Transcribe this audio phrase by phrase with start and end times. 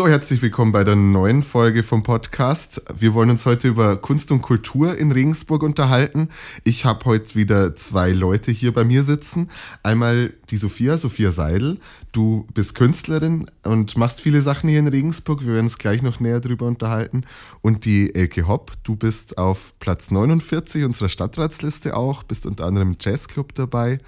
[0.00, 2.80] So, herzlich willkommen bei der neuen Folge vom Podcast.
[2.98, 6.30] Wir wollen uns heute über Kunst und Kultur in Regensburg unterhalten.
[6.64, 9.50] Ich habe heute wieder zwei Leute hier bei mir sitzen.
[9.82, 11.80] Einmal die Sophia, Sophia Seidel.
[12.12, 15.42] Du bist Künstlerin und machst viele Sachen hier in Regensburg.
[15.42, 17.24] Wir werden uns gleich noch näher darüber unterhalten.
[17.60, 22.92] Und die Elke Hopp, du bist auf Platz 49 unserer Stadtratsliste auch, bist unter anderem
[22.92, 23.98] im Jazzclub dabei.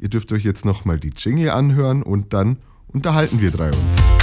[0.00, 2.56] Ihr dürft euch jetzt nochmal die Jingle anhören und dann
[2.88, 4.21] unterhalten wir drei uns.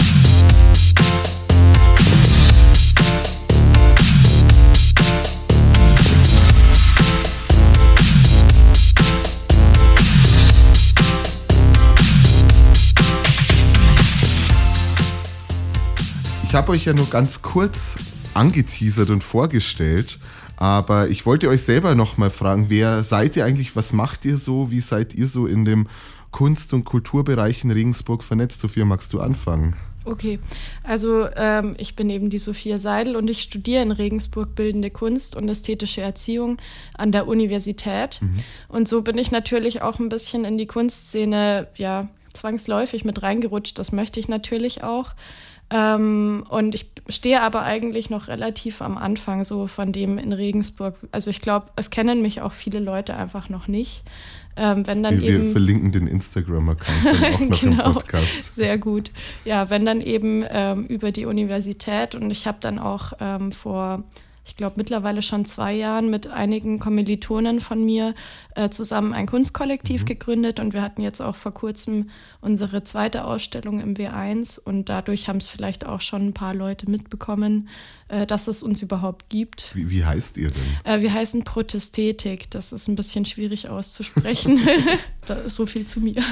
[16.50, 17.96] Ich habe euch ja nur ganz kurz
[18.34, 20.18] angeteasert und vorgestellt,
[20.58, 24.72] aber ich wollte euch selber nochmal fragen, wer seid ihr eigentlich, was macht ihr so,
[24.72, 25.86] wie seid ihr so in dem
[26.32, 28.62] Kunst- und Kulturbereich in Regensburg vernetzt?
[28.62, 29.76] Sophia, magst du anfangen?
[30.06, 30.40] Okay,
[30.84, 35.36] also ähm, ich bin eben die Sophia Seidel und ich studiere in Regensburg Bildende Kunst
[35.36, 36.58] und ästhetische Erziehung
[36.98, 38.22] an der Universität.
[38.22, 38.44] Mhm.
[38.70, 43.78] Und so bin ich natürlich auch ein bisschen in die Kunstszene, ja, zwangsläufig mit reingerutscht.
[43.78, 45.12] Das möchte ich natürlich auch.
[45.72, 50.96] Ähm, und ich stehe aber eigentlich noch relativ am Anfang so von dem in Regensburg.
[51.12, 54.04] Also ich glaube, es kennen mich auch viele Leute einfach noch nicht.
[54.56, 58.56] Ähm, wenn dann wir, eben, wir verlinken den Instagram-Account auch noch genau, im Podcast.
[58.56, 59.12] Sehr gut.
[59.46, 64.04] Ja, wenn dann eben ähm, über die Universität und ich habe dann auch ähm, vor
[64.50, 68.16] ich glaube, mittlerweile schon zwei Jahren mit einigen Kommilitonen von mir
[68.56, 70.06] äh, zusammen ein Kunstkollektiv mhm.
[70.08, 72.10] gegründet und wir hatten jetzt auch vor kurzem
[72.42, 76.90] unsere zweite Ausstellung im W1 und dadurch haben es vielleicht auch schon ein paar Leute
[76.90, 77.70] mitbekommen,
[78.08, 79.76] äh, dass es uns überhaupt gibt.
[79.76, 80.64] Wie, wie heißt ihr denn?
[80.84, 82.50] Äh, wir heißen Protestätik.
[82.50, 84.60] Das ist ein bisschen schwierig auszusprechen.
[85.28, 86.24] da ist so viel zu mir.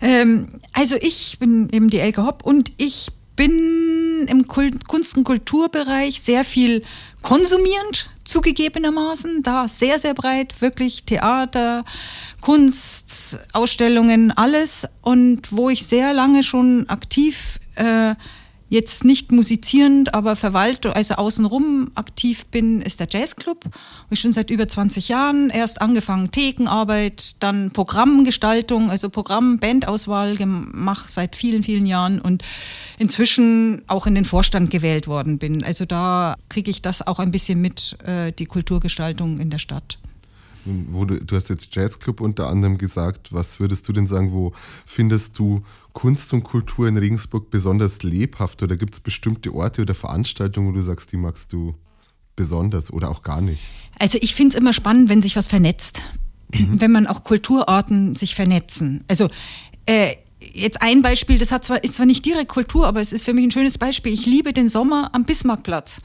[0.00, 6.20] ähm, also ich bin eben die Elke Hopp und ich bin im Kunst- und Kulturbereich
[6.20, 6.82] sehr viel
[7.22, 11.84] konsumierend zugegebenermaßen, da sehr, sehr breit, wirklich Theater,
[12.40, 14.88] Kunst, Ausstellungen, alles.
[15.02, 18.14] Und wo ich sehr lange schon aktiv äh,
[18.68, 23.64] jetzt nicht musizierend, aber Verwaltung, also außenrum aktiv bin, ist der Jazzclub.
[24.10, 25.50] Ich schon seit über 20 Jahren.
[25.50, 32.42] Erst angefangen Thekenarbeit, dann Programmgestaltung, also Programm, Bandauswahl gemacht seit vielen, vielen Jahren und
[32.98, 35.62] inzwischen auch in den Vorstand gewählt worden bin.
[35.62, 39.98] Also da kriege ich das auch ein bisschen mit, äh, die Kulturgestaltung in der Stadt.
[40.88, 43.32] Wo du, du hast jetzt Jazzclub unter anderem gesagt.
[43.32, 44.52] Was würdest du denn sagen, wo
[44.84, 45.62] findest du
[45.92, 48.62] Kunst und Kultur in Regensburg besonders lebhaft?
[48.62, 51.74] Oder gibt es bestimmte Orte oder Veranstaltungen, wo du sagst, die magst du
[52.34, 53.62] besonders oder auch gar nicht?
[53.98, 56.02] Also ich finde es immer spannend, wenn sich was vernetzt.
[56.52, 56.80] Mhm.
[56.80, 59.04] Wenn man auch Kulturorten sich vernetzen.
[59.08, 59.28] Also
[59.86, 60.14] äh,
[60.52, 63.32] jetzt ein Beispiel, das hat zwar, ist zwar nicht direkt Kultur, aber es ist für
[63.32, 64.12] mich ein schönes Beispiel.
[64.12, 66.00] Ich liebe den Sommer am Bismarckplatz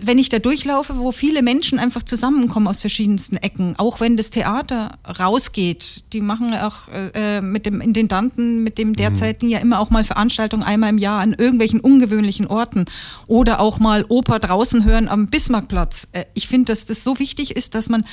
[0.00, 4.30] wenn ich da durchlaufe, wo viele Menschen einfach zusammenkommen aus verschiedensten Ecken, auch wenn das
[4.30, 8.96] Theater rausgeht, die machen auch äh, mit dem Intendanten, mit dem mhm.
[8.96, 12.86] derzeitigen ja immer auch mal Veranstaltungen einmal im Jahr an irgendwelchen ungewöhnlichen Orten
[13.26, 16.08] oder auch mal Oper draußen hören am Bismarckplatz.
[16.12, 18.04] Äh, ich finde, dass das so wichtig ist, dass man,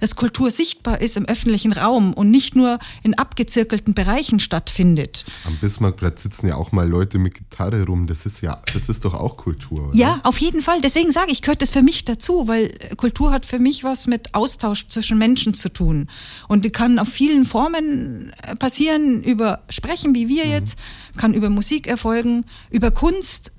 [0.00, 5.24] dass Kultur sichtbar ist im öffentlichen Raum und nicht nur in abgezirkelten Bereichen stattfindet.
[5.44, 8.06] Am Bismarckplatz sitzen ja auch mal Leute mit Gitarre rum.
[8.08, 9.88] Das ist ja, das ist doch auch Kultur.
[9.88, 9.96] Oder?
[9.96, 10.80] Ja, auf jeden Fall.
[10.80, 14.06] Deswegen sage sage, ich gehört das für mich dazu, weil Kultur hat für mich was
[14.06, 16.08] mit Austausch zwischen Menschen zu tun.
[16.48, 20.50] Und die kann auf vielen Formen äh, passieren, über Sprechen wie wir mhm.
[20.50, 20.78] jetzt,
[21.16, 23.52] kann über Musik erfolgen, über Kunst,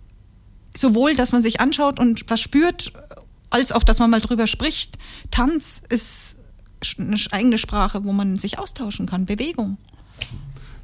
[0.76, 2.94] sowohl, dass man sich anschaut und was spürt,
[3.50, 4.98] als auch, dass man mal drüber spricht.
[5.32, 6.38] Tanz ist
[6.98, 9.78] eine eigene Sprache, wo man sich austauschen kann, Bewegung.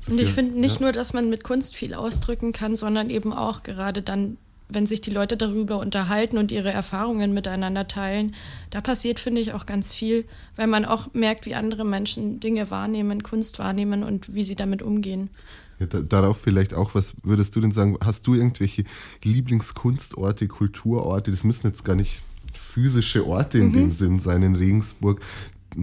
[0.07, 0.81] Und ich finde nicht ja.
[0.81, 4.37] nur, dass man mit Kunst viel ausdrücken kann, sondern eben auch gerade dann
[4.67, 8.35] wenn sich die Leute darüber unterhalten und ihre Erfahrungen miteinander teilen,
[8.69, 12.71] da passiert, finde ich, auch ganz viel, weil man auch merkt, wie andere Menschen Dinge
[12.71, 15.29] wahrnehmen, Kunst wahrnehmen und wie sie damit umgehen.
[15.79, 17.97] Ja, da, darauf vielleicht auch, was würdest du denn sagen?
[18.03, 18.85] Hast du irgendwelche
[19.23, 21.31] Lieblingskunstorte, Kulturorte?
[21.31, 22.21] Das müssen jetzt gar nicht
[22.53, 23.73] physische Orte in mhm.
[23.73, 25.21] dem Sinn sein in Regensburg,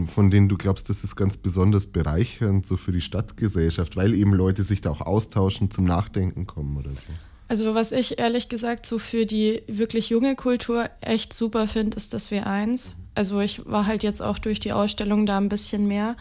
[0.07, 4.33] von denen du glaubst, das ist ganz besonders bereichernd so für die Stadtgesellschaft, weil eben
[4.33, 7.13] Leute sich da auch austauschen, zum Nachdenken kommen oder so.
[7.53, 12.15] Also was ich ehrlich gesagt so für die wirklich junge Kultur echt super finde, ist
[12.15, 12.93] das W1.
[13.15, 16.17] Also ich war halt jetzt auch durch die Ausstellung da ein bisschen mehr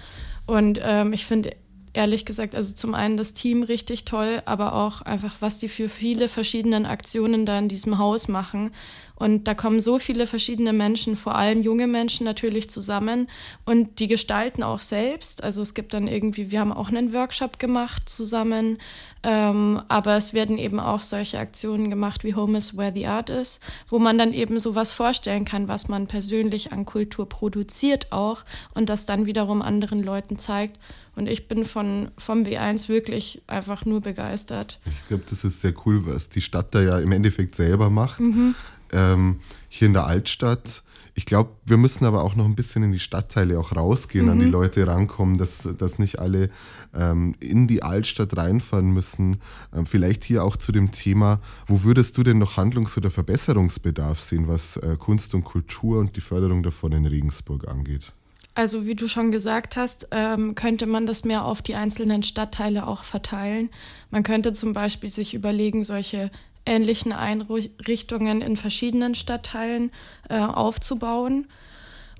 [0.45, 1.51] und ähm, ich finde
[1.93, 5.89] ehrlich gesagt, also zum einen das Team richtig toll, aber auch einfach, was die für
[5.89, 8.71] viele verschiedene Aktionen da in diesem Haus machen.
[9.15, 13.29] Und da kommen so viele verschiedene Menschen, vor allem junge Menschen natürlich zusammen
[13.65, 15.43] und die gestalten auch selbst.
[15.43, 18.79] Also es gibt dann irgendwie, wir haben auch einen Workshop gemacht zusammen,
[19.21, 23.29] ähm, aber es werden eben auch solche Aktionen gemacht wie Home is where the art
[23.29, 28.43] is, wo man dann eben sowas vorstellen kann, was man persönlich an Kultur produziert auch
[28.73, 30.79] und das dann wiederum anderen Leuten zeigt.
[31.15, 34.79] Und ich bin von, vom W1 wirklich einfach nur begeistert.
[34.85, 38.19] Ich glaube, das ist sehr cool, was die Stadt da ja im Endeffekt selber macht.
[38.19, 38.55] Mhm
[38.93, 40.83] ähm, hier in der Altstadt.
[41.13, 44.31] Ich glaube, wir müssen aber auch noch ein bisschen in die Stadtteile auch rausgehen, mhm.
[44.31, 44.51] an die mhm.
[44.51, 46.49] Leute rankommen, dass, dass nicht alle
[46.93, 49.37] ähm, in die Altstadt reinfahren müssen.
[49.73, 54.19] Ähm, vielleicht hier auch zu dem Thema, wo würdest du denn noch Handlungs- oder Verbesserungsbedarf
[54.19, 58.13] sehen, was äh, Kunst und Kultur und die Förderung davon in Regensburg angeht?
[58.53, 62.85] Also wie du schon gesagt hast, ähm, könnte man das mehr auf die einzelnen Stadtteile
[62.85, 63.69] auch verteilen.
[64.09, 66.31] Man könnte zum Beispiel sich überlegen, solche
[66.65, 69.91] ähnlichen Einrichtungen in verschiedenen Stadtteilen
[70.29, 71.47] äh, aufzubauen.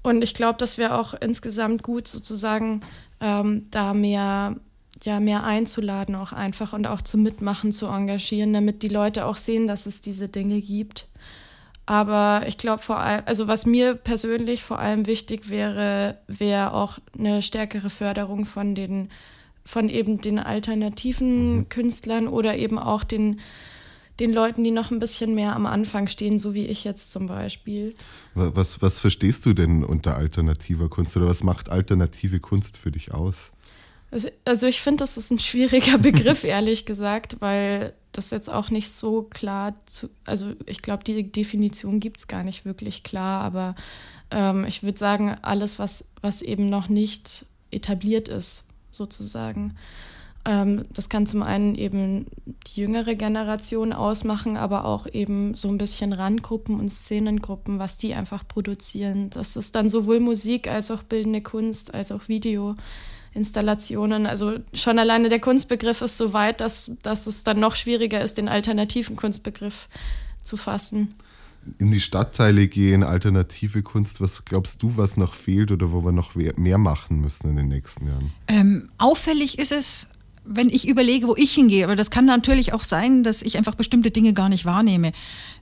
[0.04, 2.82] Und ich glaube, das wäre auch insgesamt gut, sozusagen
[3.20, 4.56] ähm, da mehr,
[5.04, 9.38] ja, mehr einzuladen, auch einfach und auch zum Mitmachen zu engagieren, damit die Leute auch
[9.38, 11.08] sehen, dass es diese Dinge gibt.
[11.86, 17.00] Aber ich glaube vor allem, also was mir persönlich vor allem wichtig wäre, wäre auch
[17.18, 19.10] eine stärkere Förderung von den,
[19.66, 21.70] von eben den alternativen mhm.
[21.70, 23.40] Künstlern oder eben auch den
[24.22, 27.26] den Leuten, die noch ein bisschen mehr am Anfang stehen, so wie ich jetzt zum
[27.26, 27.94] Beispiel.
[28.36, 33.14] Was, was verstehst du denn unter alternativer Kunst oder was macht alternative Kunst für dich
[33.14, 33.52] aus?
[34.12, 38.70] Also, also ich finde, das ist ein schwieriger Begriff, ehrlich gesagt, weil das jetzt auch
[38.70, 43.42] nicht so klar zu, also ich glaube, die Definition gibt es gar nicht wirklich klar,
[43.42, 43.76] aber
[44.32, 49.76] ähm, ich würde sagen, alles, was, was eben noch nicht etabliert ist, sozusagen.
[50.44, 52.26] Ähm, das kann zum einen eben
[52.68, 58.14] die jüngere Generation ausmachen, aber auch eben so ein bisschen Randgruppen und Szenengruppen, was die
[58.16, 59.30] einfach produzieren.
[59.30, 62.28] Das ist dann sowohl Musik als auch bildende Kunst, als auch
[63.32, 64.26] Videoinstallationen.
[64.26, 68.38] Also schon alleine der Kunstbegriff ist so weit, dass, dass es dann noch schwieriger ist,
[68.38, 69.88] den alternativen Kunstbegriff
[70.44, 71.10] zu fassen
[71.78, 74.20] in die Stadtteile gehen, alternative Kunst.
[74.20, 77.68] Was glaubst du, was noch fehlt oder wo wir noch mehr machen müssen in den
[77.68, 78.32] nächsten Jahren?
[78.48, 80.08] Ähm, auffällig ist es,
[80.44, 83.76] wenn ich überlege, wo ich hingehe, aber das kann natürlich auch sein, dass ich einfach
[83.76, 85.12] bestimmte Dinge gar nicht wahrnehme.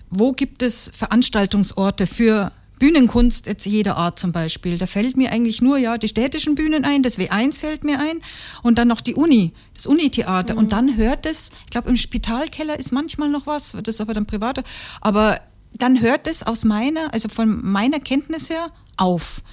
[0.10, 4.78] Wo gibt es Veranstaltungsorte für Bühnenkunst jetzt jeder Art zum Beispiel?
[4.78, 8.22] Da fällt mir eigentlich nur ja die städtischen Bühnen ein, das W1 fällt mir ein
[8.64, 10.54] und dann noch die Uni, das Unitheater.
[10.54, 10.60] Mhm.
[10.60, 14.14] Und dann hört es, ich glaube im Spitalkeller ist manchmal noch was, das ist aber
[14.14, 14.64] dann privater,
[15.02, 15.40] aber
[15.74, 19.44] dann hört es aus meiner, also von meiner Kenntnis her auf.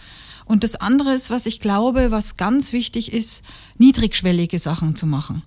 [0.47, 3.45] Und das andere ist, was ich glaube, was ganz wichtig ist,
[3.79, 5.43] niedrigschwellige Sachen zu machen.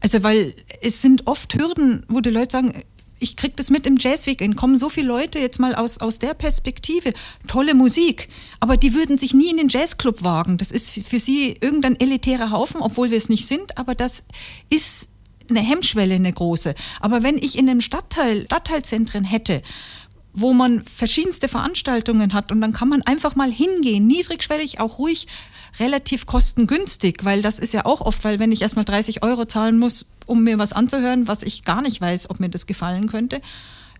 [0.00, 2.72] Also, weil es sind oft Hürden, wo die Leute sagen,
[3.18, 6.34] ich kriege das mit im Jazzweekend, kommen so viele Leute jetzt mal aus, aus der
[6.34, 7.12] Perspektive,
[7.46, 8.28] tolle Musik,
[8.60, 10.58] aber die würden sich nie in den Jazzclub wagen.
[10.58, 14.24] Das ist für sie irgendein elitärer Haufen, obwohl wir es nicht sind, aber das
[14.70, 15.08] ist
[15.50, 16.74] eine Hemmschwelle, eine große.
[17.00, 19.62] Aber wenn ich in einem Stadtteil, Stadtteilzentren hätte,
[20.34, 25.28] wo man verschiedenste Veranstaltungen hat und dann kann man einfach mal hingehen, niedrigschwellig, auch ruhig,
[25.78, 29.78] relativ kostengünstig, weil das ist ja auch oft, weil wenn ich erstmal 30 Euro zahlen
[29.78, 33.40] muss, um mir was anzuhören, was ich gar nicht weiß, ob mir das gefallen könnte,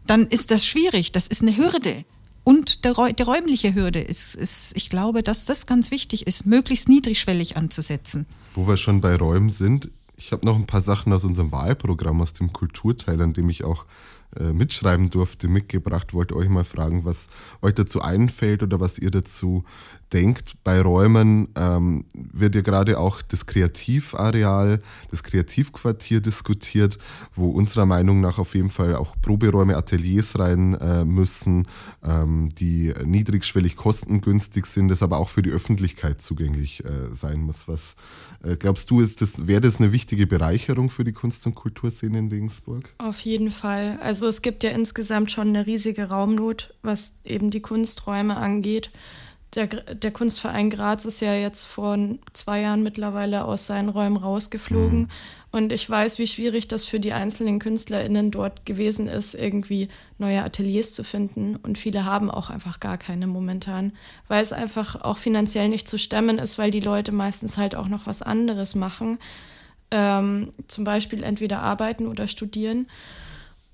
[0.06, 2.04] dann ist das schwierig, das ist eine Hürde.
[2.42, 6.88] Und der, die räumliche Hürde ist, ist, ich glaube, dass das ganz wichtig ist, möglichst
[6.88, 8.26] niedrigschwellig anzusetzen.
[8.54, 12.20] Wo wir schon bei Räumen sind, ich habe noch ein paar Sachen aus unserem Wahlprogramm,
[12.20, 13.86] aus dem Kulturteil, an dem ich auch
[14.38, 16.14] äh, mitschreiben durfte, mitgebracht.
[16.14, 17.28] Wollte euch mal fragen, was
[17.62, 19.64] euch dazu einfällt oder was ihr dazu
[20.14, 20.54] denkt.
[20.62, 26.98] Bei Räumen ähm, wird ja gerade auch das Kreativareal, das Kreativquartier diskutiert,
[27.34, 31.66] wo unserer Meinung nach auf jeden Fall auch Proberäume, Ateliers rein äh, müssen,
[32.04, 37.66] ähm, die niedrigschwellig kostengünstig sind, das aber auch für die Öffentlichkeit zugänglich äh, sein muss.
[37.66, 37.96] Was
[38.44, 42.28] äh, glaubst du, das, wäre das eine wichtige Bereicherung für die Kunst- und Kulturszene in
[42.28, 42.88] Regensburg?
[42.98, 43.98] Auf jeden Fall.
[44.00, 48.90] Also es gibt ja insgesamt schon eine riesige Raumnot, was eben die Kunsträume angeht.
[49.54, 51.96] Der, der Kunstverein Graz ist ja jetzt vor
[52.32, 55.02] zwei Jahren mittlerweile aus seinen Räumen rausgeflogen.
[55.02, 55.08] Mhm.
[55.52, 59.86] Und ich weiß, wie schwierig das für die einzelnen KünstlerInnen dort gewesen ist, irgendwie
[60.18, 61.54] neue Ateliers zu finden.
[61.54, 63.92] Und viele haben auch einfach gar keine momentan,
[64.26, 67.86] weil es einfach auch finanziell nicht zu stemmen ist, weil die Leute meistens halt auch
[67.86, 69.18] noch was anderes machen.
[69.92, 72.88] Ähm, zum Beispiel entweder arbeiten oder studieren.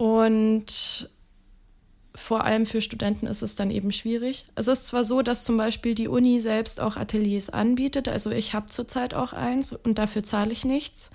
[0.00, 1.10] Und
[2.14, 4.46] vor allem für Studenten ist es dann eben schwierig.
[4.54, 8.54] Es ist zwar so, dass zum Beispiel die Uni selbst auch Ateliers anbietet, also ich
[8.54, 11.10] habe zurzeit auch eins und dafür zahle ich nichts.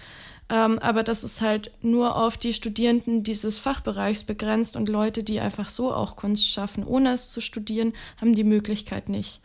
[0.49, 5.39] Ähm, aber das ist halt nur auf die Studierenden dieses Fachbereichs begrenzt und Leute, die
[5.39, 9.41] einfach so auch Kunst schaffen, ohne es zu studieren, haben die Möglichkeit nicht.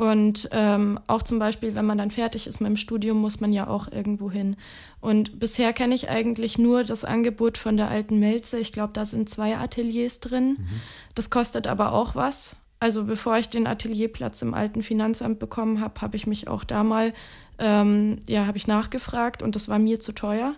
[0.00, 3.52] Und ähm, auch zum Beispiel, wenn man dann fertig ist mit dem Studium, muss man
[3.52, 4.56] ja auch irgendwo hin.
[5.02, 8.58] Und bisher kenne ich eigentlich nur das Angebot von der alten Melze.
[8.58, 10.56] Ich glaube, da sind zwei Ateliers drin.
[10.58, 10.80] Mhm.
[11.14, 12.56] Das kostet aber auch was.
[12.78, 16.82] Also bevor ich den Atelierplatz im alten Finanzamt bekommen habe, habe ich mich auch da
[16.82, 17.12] mal,
[17.58, 20.54] ähm, ja, habe ich nachgefragt und das war mir zu teuer.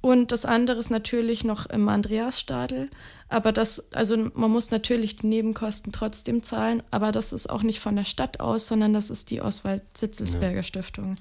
[0.00, 2.88] Und das andere ist natürlich noch im Andreasstadel.
[3.28, 7.78] Aber das, also man muss natürlich die Nebenkosten trotzdem zahlen, aber das ist auch nicht
[7.78, 10.62] von der Stadt aus, sondern das ist die Oswald-Zitzelsberger ja.
[10.62, 11.16] Stiftung.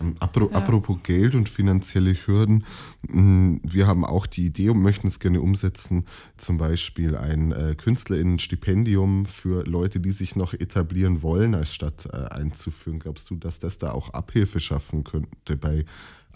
[0.00, 0.56] Ähm, apro ja.
[0.56, 2.64] Apropos Geld und finanzielle Hürden,
[3.08, 6.04] mm, wir haben auch die Idee und möchten es gerne umsetzen,
[6.36, 12.16] zum Beispiel ein äh, Künstlerinnenstipendium für Leute, die sich noch etablieren wollen, als Stadt äh,
[12.16, 12.98] einzuführen.
[12.98, 15.84] Glaubst du, dass das da auch Abhilfe schaffen könnte bei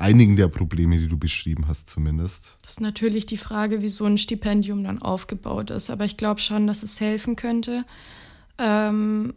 [0.00, 2.56] einigen der Probleme, die du beschrieben hast, zumindest.
[2.62, 5.90] Das ist natürlich die Frage, wie so ein Stipendium dann aufgebaut ist.
[5.90, 7.84] Aber ich glaube schon, dass es helfen könnte.
[8.58, 9.34] Ähm,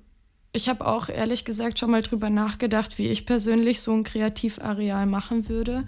[0.54, 5.06] ich habe auch ehrlich gesagt schon mal drüber nachgedacht, wie ich persönlich so ein Kreativareal
[5.06, 5.86] machen würde.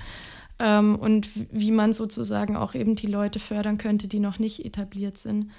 [0.57, 5.17] Ähm, und wie man sozusagen auch eben die Leute fördern könnte, die noch nicht etabliert
[5.17, 5.51] sind.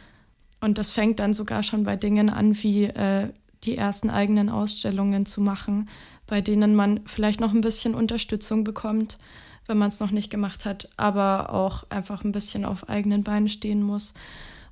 [0.60, 3.28] Und das fängt dann sogar schon bei Dingen an, wie äh,
[3.64, 5.88] die ersten eigenen Ausstellungen zu machen
[6.26, 9.18] bei denen man vielleicht noch ein bisschen Unterstützung bekommt,
[9.66, 13.48] wenn man es noch nicht gemacht hat, aber auch einfach ein bisschen auf eigenen Beinen
[13.48, 14.14] stehen muss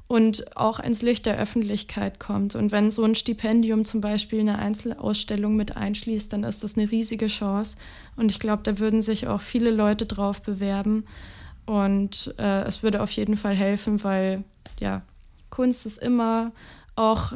[0.07, 2.57] und auch ins Licht der Öffentlichkeit kommt.
[2.57, 6.91] Und wenn so ein Stipendium zum Beispiel eine Einzelausstellung mit einschließt, dann ist das eine
[6.91, 7.77] riesige Chance.
[8.17, 11.05] Und ich glaube, da würden sich auch viele Leute drauf bewerben.
[11.65, 14.45] Und äh, es würde auf jeden Fall helfen, weil
[14.79, 15.03] ja,
[15.49, 16.53] Kunst ist immer
[16.97, 17.33] auch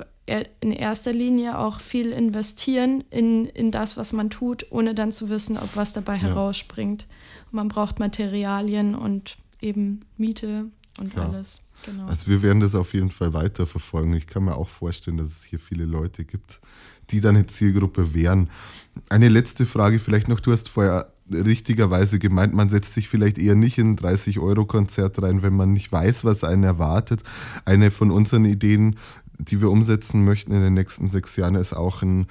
[0.60, 5.30] in erster Linie auch viel investieren in, in das, was man tut, ohne dann zu
[5.30, 6.22] wissen, ob was dabei ja.
[6.24, 7.06] herausspringt.
[7.46, 10.66] Und man braucht Materialien und eben Miete
[10.98, 11.30] und Klar.
[11.30, 11.60] alles.
[11.84, 12.06] Genau.
[12.06, 14.14] Also wir werden das auf jeden Fall weiterverfolgen.
[14.14, 16.60] Ich kann mir auch vorstellen, dass es hier viele Leute gibt,
[17.10, 18.50] die dann eine Zielgruppe wären.
[19.08, 20.40] Eine letzte Frage vielleicht noch.
[20.40, 25.42] Du hast vorher richtigerweise gemeint, man setzt sich vielleicht eher nicht in ein 30-Euro-Konzert rein,
[25.42, 27.22] wenn man nicht weiß, was einen erwartet.
[27.66, 28.96] Eine von unseren Ideen
[29.38, 32.26] die wir umsetzen möchten in den nächsten sechs Jahren, ist auch ein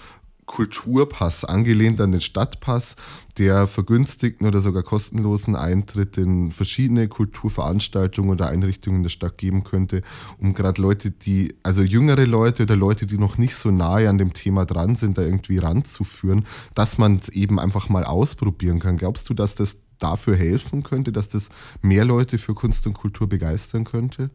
[0.47, 2.95] Kulturpass, angelehnt an den Stadtpass,
[3.37, 10.01] der vergünstigten oder sogar kostenlosen Eintritt in verschiedene Kulturveranstaltungen oder Einrichtungen der Stadt geben könnte,
[10.39, 14.17] um gerade Leute, die, also jüngere Leute oder Leute, die noch nicht so nahe an
[14.17, 18.97] dem Thema dran sind, da irgendwie ranzuführen, dass man es eben einfach mal ausprobieren kann.
[18.97, 21.49] Glaubst du, dass das dafür helfen könnte, dass das
[21.81, 24.31] mehr Leute für Kunst und Kultur begeistern könnte?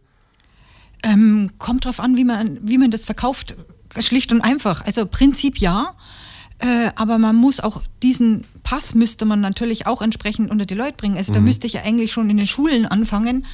[1.03, 3.57] Ähm, kommt drauf an, wie man, wie man das verkauft.
[4.01, 4.85] Schlicht und einfach.
[4.85, 5.95] Also Prinzip ja.
[6.59, 10.95] Äh, aber man muss auch diesen Pass müsste man natürlich auch entsprechend unter die Leute
[10.97, 11.17] bringen.
[11.17, 11.35] Also mhm.
[11.35, 13.47] da müsste ich ja eigentlich schon in den Schulen anfangen.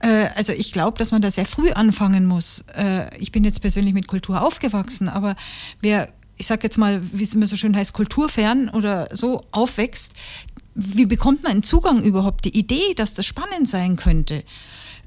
[0.00, 2.64] Äh, also ich glaube, dass man da sehr früh anfangen muss.
[2.76, 5.36] Äh, ich bin jetzt persönlich mit Kultur aufgewachsen, aber
[5.80, 10.14] wer, ich sag jetzt mal, wie es immer so schön heißt, kulturfern oder so aufwächst,
[10.74, 14.42] wie bekommt man einen Zugang überhaupt, die Idee, dass das spannend sein könnte?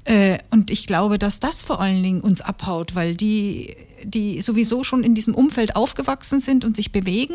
[0.04, 4.84] Äh, und ich glaube, dass das vor allen Dingen uns abhaut, weil die, die sowieso
[4.84, 7.34] schon in diesem Umfeld aufgewachsen sind und sich bewegen,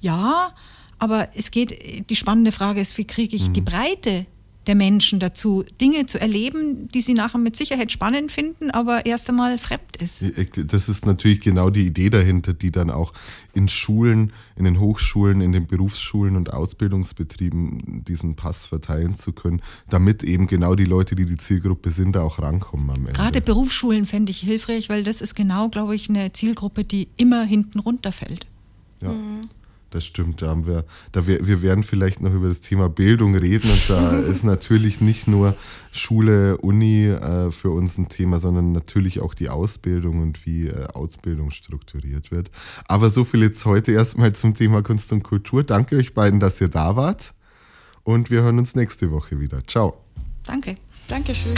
[0.00, 0.52] ja,
[0.98, 3.52] aber es geht, die spannende Frage ist, wie kriege ich mhm.
[3.54, 4.26] die Breite
[4.66, 9.28] der Menschen dazu, Dinge zu erleben, die sie nachher mit Sicherheit spannend finden, aber erst
[9.28, 10.24] einmal fremd ist.
[10.56, 13.12] Das ist natürlich genau die Idee dahinter, die dann auch
[13.52, 19.60] in Schulen, in den Hochschulen, in den Berufsschulen und Ausbildungsbetrieben diesen Pass verteilen zu können,
[19.90, 23.12] damit eben genau die Leute, die die Zielgruppe sind, da auch rankommen am Ende.
[23.12, 27.44] Gerade Berufsschulen fände ich hilfreich, weil das ist genau, glaube ich, eine Zielgruppe, die immer
[27.44, 28.46] hinten runterfällt.
[29.02, 29.12] Ja.
[29.12, 29.48] Mhm.
[29.90, 33.36] Das stimmt, da haben wir, da wir, wir werden vielleicht noch über das Thema Bildung
[33.36, 35.54] reden und da ist natürlich nicht nur
[35.92, 40.86] Schule, Uni äh, für uns ein Thema, sondern natürlich auch die Ausbildung und wie äh,
[40.88, 42.50] Ausbildung strukturiert wird.
[42.88, 45.62] Aber so viel jetzt heute erstmal zum Thema Kunst und Kultur.
[45.62, 47.32] Danke euch beiden, dass ihr da wart
[48.02, 49.64] und wir hören uns nächste Woche wieder.
[49.66, 49.96] Ciao.
[50.44, 50.76] Danke.
[51.08, 51.54] Dankeschön.